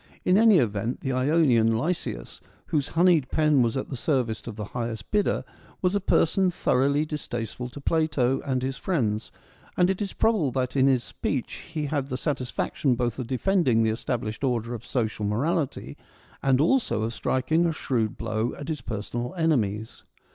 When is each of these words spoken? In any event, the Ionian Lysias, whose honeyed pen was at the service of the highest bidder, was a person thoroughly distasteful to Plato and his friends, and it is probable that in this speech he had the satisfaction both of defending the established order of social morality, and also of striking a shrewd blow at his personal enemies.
In 0.25 0.35
any 0.35 0.57
event, 0.57 1.01
the 1.01 1.11
Ionian 1.11 1.77
Lysias, 1.77 2.41
whose 2.65 2.87
honeyed 2.97 3.29
pen 3.29 3.61
was 3.61 3.77
at 3.77 3.89
the 3.89 3.95
service 3.95 4.47
of 4.47 4.55
the 4.55 4.63
highest 4.73 5.11
bidder, 5.11 5.43
was 5.83 5.93
a 5.93 5.99
person 6.01 6.49
thoroughly 6.49 7.05
distasteful 7.05 7.69
to 7.69 7.79
Plato 7.79 8.41
and 8.43 8.63
his 8.63 8.77
friends, 8.77 9.31
and 9.77 9.91
it 9.91 10.01
is 10.01 10.13
probable 10.13 10.49
that 10.53 10.75
in 10.75 10.87
this 10.87 11.03
speech 11.03 11.65
he 11.71 11.85
had 11.85 12.09
the 12.09 12.17
satisfaction 12.17 12.95
both 12.95 13.19
of 13.19 13.27
defending 13.27 13.83
the 13.83 13.91
established 13.91 14.43
order 14.43 14.73
of 14.73 14.83
social 14.83 15.23
morality, 15.23 15.97
and 16.41 16.59
also 16.59 17.03
of 17.03 17.13
striking 17.13 17.67
a 17.67 17.71
shrewd 17.71 18.17
blow 18.17 18.55
at 18.55 18.69
his 18.69 18.81
personal 18.81 19.35
enemies. 19.35 20.03